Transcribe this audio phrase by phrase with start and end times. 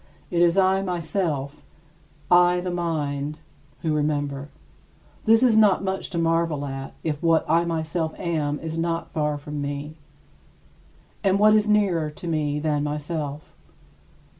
[0.31, 1.63] It is I myself
[2.31, 3.37] I, the mind
[3.83, 4.49] who remember.
[5.25, 9.37] This is not much to marvel at, if what I myself am is not far
[9.37, 9.93] from me.
[11.23, 13.53] And what is nearer to me than myself?